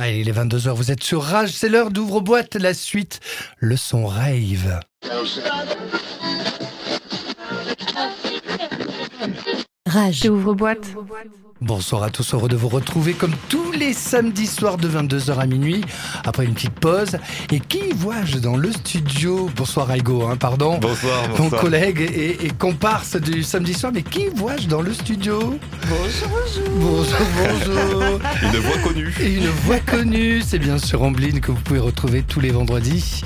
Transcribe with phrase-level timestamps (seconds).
[0.00, 3.18] Allez, il est 22h, vous êtes sur Rage, c'est l'heure d'ouvre-boîte, la suite,
[3.58, 4.78] le son rave.
[9.84, 10.24] Rage.
[10.26, 10.94] Ouvre-boîte.
[11.60, 15.46] Bonsoir à tous, heureux de vous retrouver comme tous les samedis soirs de 22h à
[15.46, 15.84] minuit,
[16.24, 17.16] après une petite pause.
[17.50, 19.50] Et qui vois-je dans le studio?
[19.56, 20.78] Bonsoir Aigo, hein, pardon.
[20.78, 21.60] Bonsoir, Mon bonsoir.
[21.60, 25.58] collègue et, et comparse du samedi soir, mais qui vois-je dans le studio?
[25.88, 26.68] Bonjour, bonjour.
[26.78, 29.14] Bonjour, bonjour Une voix connue.
[29.20, 33.22] Et une voix connue, c'est bien sûr Ambline que vous pouvez retrouver tous les vendredis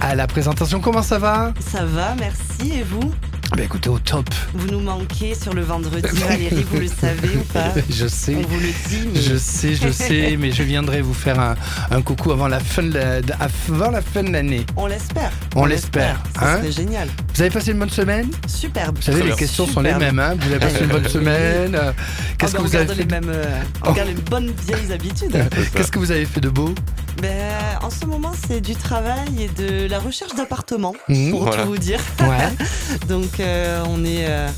[0.00, 0.80] à la présentation.
[0.80, 1.52] Comment ça va?
[1.60, 2.78] Ça va, merci.
[2.78, 3.12] Et vous?
[3.56, 4.28] Bah écoutez, au top.
[4.54, 8.34] Vous nous manquez sur le vendredi, Valérie, vous le savez ou pas Je sais.
[8.34, 9.20] On vous le dit, mais...
[9.20, 11.54] Je sais, je sais, mais je viendrai vous faire un,
[11.90, 14.64] un coucou avant la fin de la- de- avant la fin de l'année.
[14.76, 15.30] On l'espère.
[15.54, 17.08] On l'espère, Ça hein génial.
[17.34, 18.30] Vous avez passé une bonne semaine?
[18.48, 18.96] Superbe.
[18.96, 19.36] Vous savez, Très les bien.
[19.36, 20.18] questions sont les mêmes.
[20.18, 21.92] Hein vous avez passé une bonne semaine euh,
[22.38, 23.92] Qu'est-ce Oh, que vous on avez fait les mêmes, euh, on Oh.
[23.92, 25.36] garde les bonnes vieilles habitudes.
[25.74, 26.74] Qu'est-ce que vous avez fait de beau?
[27.20, 27.52] Ben,
[27.82, 31.30] en ce moment, c'est du travail et de la recherche d'appartements, Mhm.
[31.30, 31.62] pour Voilà.
[31.62, 32.00] tout vous dire.
[32.20, 32.48] Ouais.
[33.08, 34.26] Donc, euh, on est...
[34.28, 34.48] euh,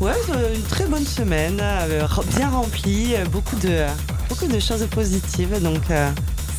[0.00, 2.04] Ouais, euh, une très bonne semaine, euh,
[2.36, 3.84] bien remplie, euh, beaucoup de,
[4.28, 5.62] beaucoup de choses positives.
[5.62, 6.10] Donc, euh,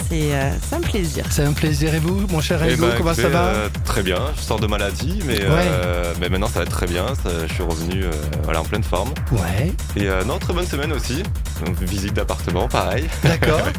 [0.09, 1.25] c'est euh, c'est un plaisir.
[1.29, 1.93] C'est un plaisir.
[1.93, 4.17] Et vous, mon cher Eh Hugo, ben, comment écoutez, ça va euh, Très bien.
[4.37, 7.05] Je sors de maladie, mais, euh, mais maintenant ça va être très bien.
[7.23, 8.11] Ça- je suis revenu euh,
[8.43, 9.09] voilà, en pleine forme.
[9.31, 11.23] Ouais, Et euh, non, très bonne semaine aussi.
[11.65, 13.07] Donc, visite d'appartement, pareil.
[13.23, 13.61] d'accord.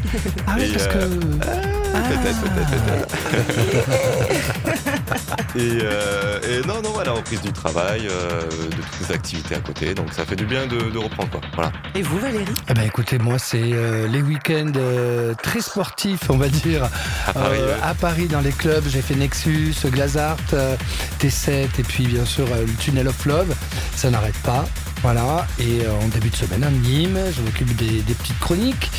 [0.47, 0.97] Ah oui, Et, parce que...
[1.43, 1.99] Ah.
[2.09, 4.37] Peut-être, peut-être, peut-être.
[5.55, 9.59] Et, euh, et non, non, voilà, reprise du travail, euh, de toutes les activités à
[9.59, 9.93] côté.
[9.95, 11.41] Donc ça fait du bien de, de reprendre, quoi.
[11.55, 11.71] Voilà.
[11.95, 12.45] Et vous, Valérie?
[12.69, 16.83] Eh ben écoutez, moi c'est euh, les week-ends euh, très sportifs, on va dire,
[17.27, 17.81] À Paris, Euh, ouais.
[17.83, 18.83] à Paris dans les clubs.
[18.87, 20.75] J'ai fait Nexus, Glazart, euh,
[21.19, 23.53] T7 et puis bien sûr euh, le Tunnel of Love.
[23.95, 24.65] Ça n'arrête pas.
[25.03, 28.89] Voilà, et en début de semaine à Nîmes, je m'occupe des, des petites chroniques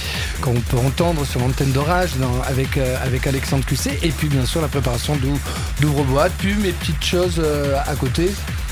[0.40, 2.10] qu'on peut entendre sur l'antenne d'orage
[2.48, 5.40] avec, avec Alexandre QC, et puis bien sûr la préparation d'ou-
[5.80, 7.42] d'ouvre-boîte, puis mes petites choses
[7.84, 8.26] à côté.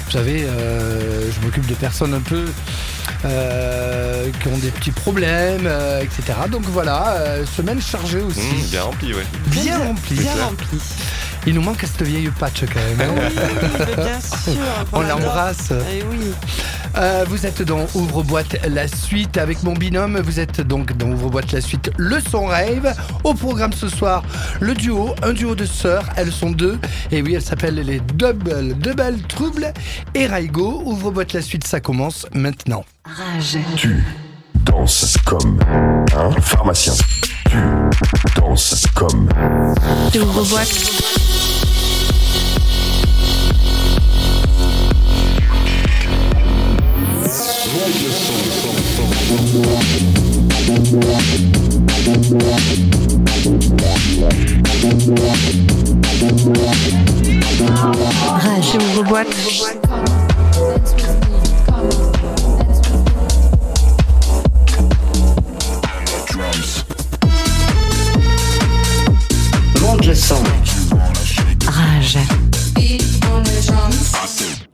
[0.07, 2.45] Vous savez, euh, je m'occupe de personnes un peu
[3.25, 6.39] euh, qui ont des petits problèmes, euh, etc.
[6.51, 8.41] Donc voilà, euh, semaine chargée aussi.
[8.41, 9.27] Mmh, bien rempli, ouais.
[9.49, 10.17] bien remplie.
[10.17, 10.33] Bien.
[11.49, 13.09] Il nous manque cette vieille patch quand même.
[13.09, 13.23] hein.
[13.29, 13.35] Oui,
[13.89, 14.61] mais bien sûr.
[14.93, 15.69] On l'embrasse.
[15.93, 16.33] Eh oui.
[16.99, 20.19] Euh, vous êtes dans Ouvre-boîte la suite avec mon binôme.
[20.19, 22.95] Vous êtes donc dans Ouvre-boîte la suite le son rave.
[23.25, 24.23] Au programme ce soir,
[24.61, 26.05] le duo, un duo de sœurs.
[26.17, 26.79] Elles sont deux.
[27.11, 29.73] Et oui, elles s'appellent les Double, Double Trouble
[30.15, 30.83] et Raigo.
[30.87, 32.85] Ouvre-boîte la suite, ça commence maintenant.
[33.05, 33.59] Rage.
[33.77, 34.03] Tu
[34.65, 35.59] danses comme
[36.17, 36.95] un pharmacien.
[37.51, 37.59] Tu
[38.41, 39.29] danses comme
[40.15, 41.56] Ouvre-boîte.
[58.39, 58.77] Rage.
[58.77, 59.86] Ouvre-boîte.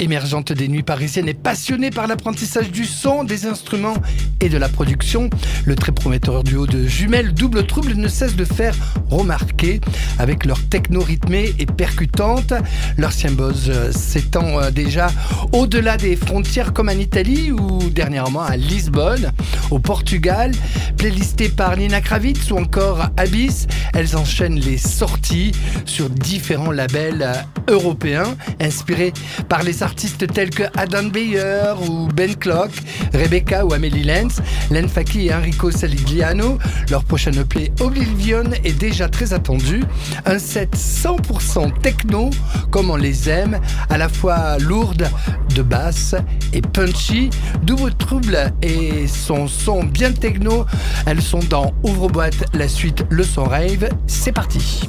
[0.03, 3.95] Émergente des nuits parisiennes et passionnée par l'apprentissage du son, des instruments
[4.41, 5.31] et de la production,
[5.65, 8.75] le très prometteur duo de jumelles Double Trouble ne cesse de faire
[9.11, 9.81] remarquer
[10.19, 12.53] avec leur techno rythmée et percutante.
[12.97, 15.07] Leur symbiose euh, s'étend euh, déjà
[15.53, 19.31] au-delà des frontières comme en Italie ou dernièrement à Lisbonne,
[19.71, 20.51] au Portugal.
[20.97, 25.53] Playlistées par Nina Kravitz ou encore Abyss, elles enchaînent les sorties
[25.85, 29.13] sur différents labels euh, européens inspirés
[29.49, 32.71] par les artistes tels que Adam Beyer ou Ben Clock,
[33.13, 36.59] Rebecca ou Amélie Lenz, Len Faki et Enrico Saligliano.
[36.91, 39.85] Leur prochaine EP Oblivion est déjà très attendu.
[40.27, 42.31] Un set 100% techno,
[42.71, 43.59] comme on les aime,
[43.91, 45.09] à la fois lourde
[45.55, 46.15] de basse
[46.53, 47.31] et punchy.
[47.63, 50.67] Double Trouble et son son bien techno,
[51.07, 53.89] elles sont dans Ouvre-boîte, la suite Le Son Rave.
[54.07, 54.89] C'est parti.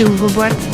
[0.00, 0.56] J'ouvre-boîte.
[0.56, 0.69] Got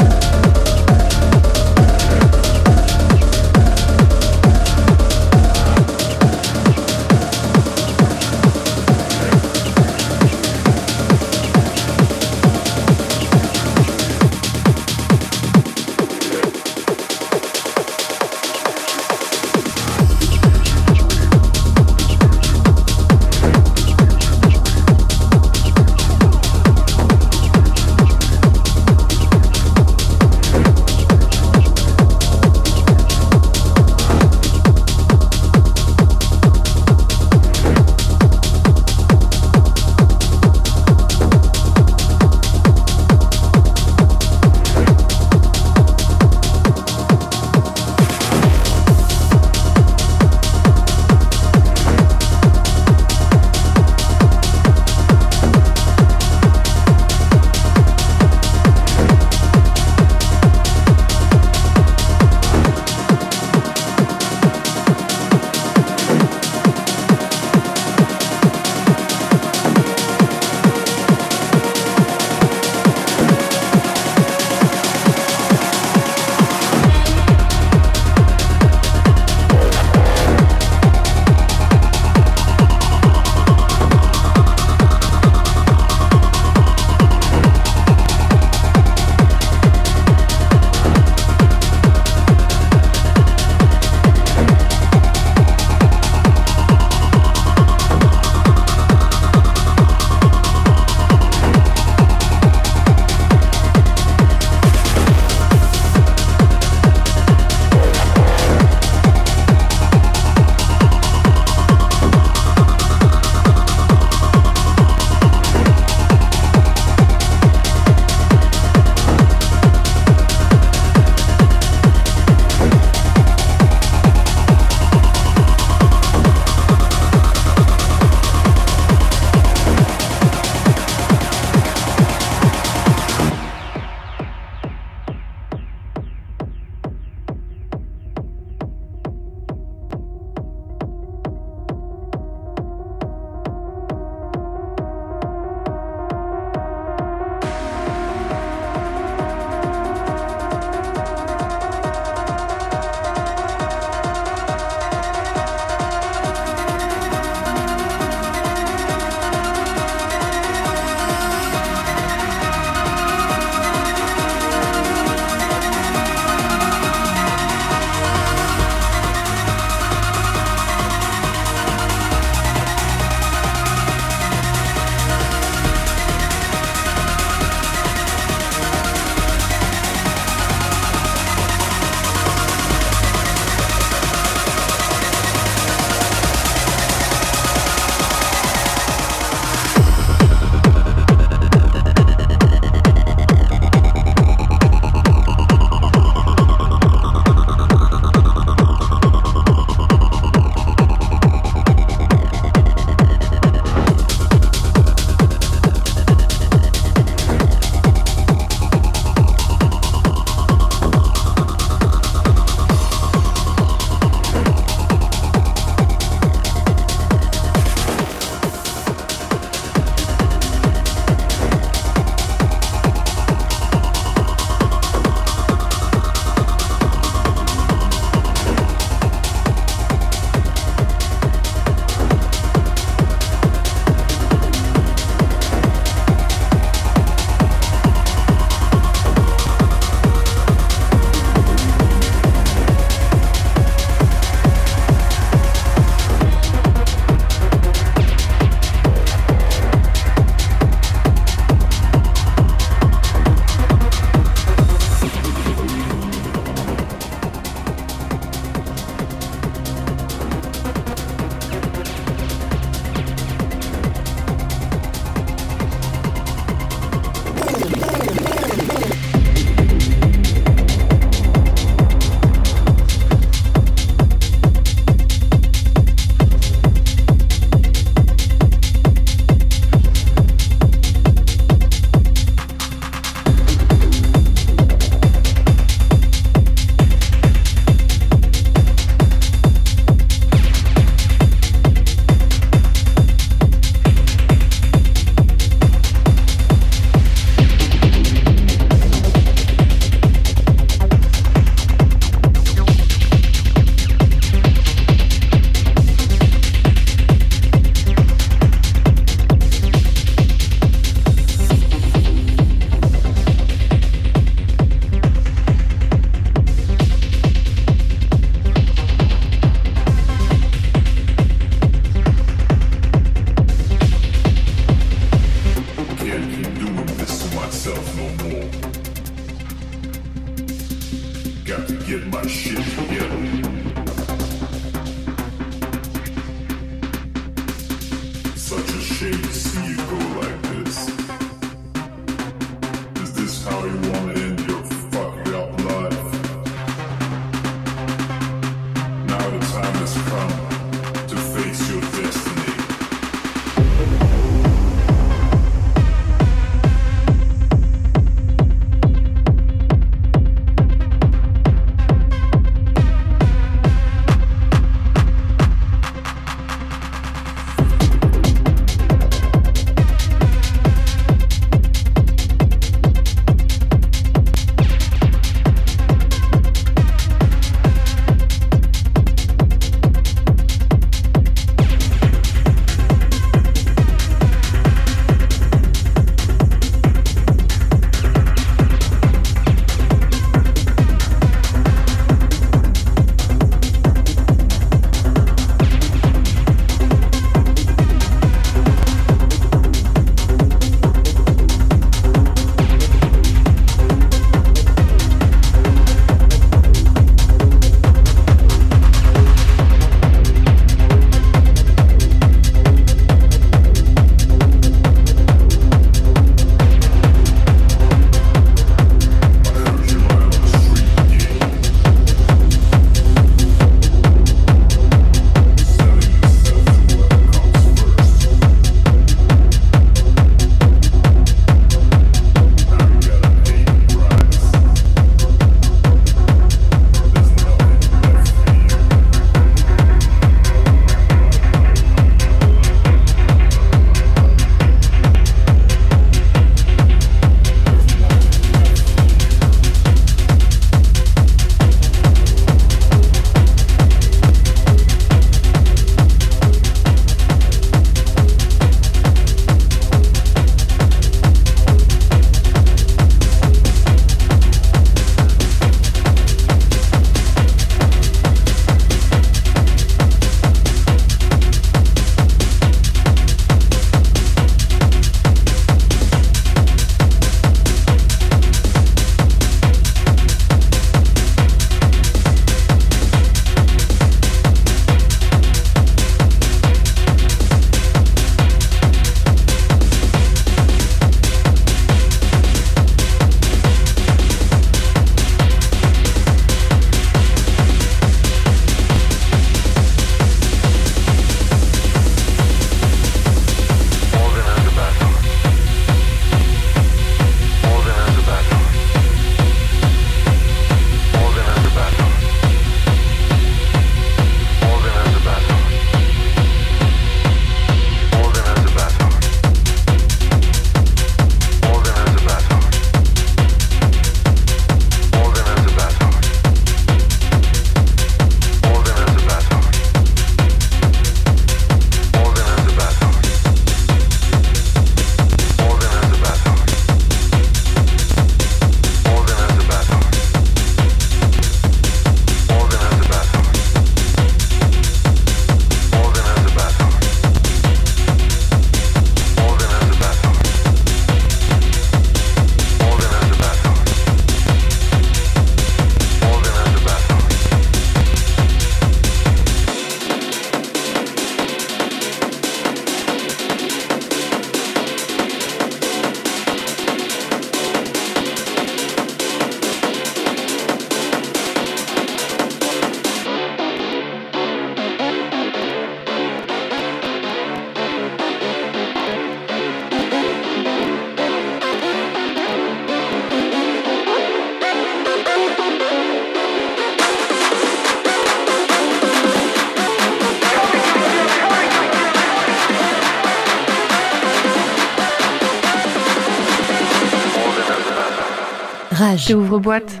[599.16, 600.00] J'ouvre boîte.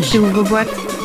[0.00, 0.12] Rage.
[0.12, 0.99] J'ouvre boîte.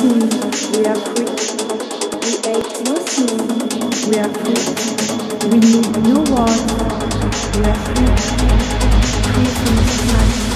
[0.00, 0.06] We
[0.86, 1.28] are free.
[2.24, 3.36] We make nothing.
[4.08, 4.60] We are free.
[5.50, 6.62] We need no wars,
[7.54, 8.08] we are free.
[9.28, 10.40] Free from society.
[10.44, 10.49] We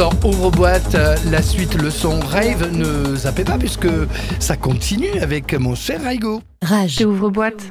[0.00, 0.94] dans Ouvre-boîte.
[0.94, 3.88] Euh, La suite, le son rave, ne zappez pas puisque
[4.38, 6.40] ça continue avec mon cher Raigo.
[6.62, 7.02] Rage.
[7.04, 7.62] Ouvre-boîte.